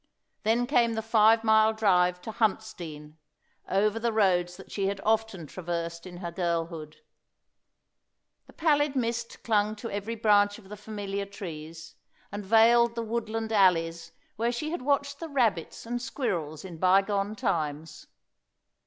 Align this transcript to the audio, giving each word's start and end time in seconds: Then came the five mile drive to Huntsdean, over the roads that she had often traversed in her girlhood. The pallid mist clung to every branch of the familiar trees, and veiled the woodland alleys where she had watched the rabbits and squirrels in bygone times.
Then 0.41 0.65
came 0.65 0.93
the 0.95 1.03
five 1.03 1.43
mile 1.43 1.73
drive 1.73 2.19
to 2.23 2.31
Huntsdean, 2.31 3.17
over 3.69 3.99
the 3.99 4.11
roads 4.11 4.57
that 4.57 4.71
she 4.71 4.87
had 4.87 4.99
often 5.05 5.45
traversed 5.45 6.07
in 6.07 6.17
her 6.17 6.31
girlhood. 6.31 7.01
The 8.47 8.53
pallid 8.53 8.95
mist 8.95 9.43
clung 9.43 9.75
to 9.75 9.91
every 9.91 10.15
branch 10.15 10.57
of 10.57 10.69
the 10.69 10.75
familiar 10.75 11.27
trees, 11.27 11.93
and 12.31 12.43
veiled 12.43 12.95
the 12.95 13.03
woodland 13.03 13.51
alleys 13.51 14.11
where 14.37 14.51
she 14.51 14.71
had 14.71 14.81
watched 14.81 15.19
the 15.19 15.29
rabbits 15.29 15.85
and 15.85 16.01
squirrels 16.01 16.65
in 16.65 16.79
bygone 16.79 17.35
times. 17.35 18.07